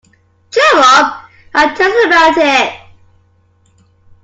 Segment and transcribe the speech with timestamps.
[0.49, 2.73] Cheer up, and tell us about it!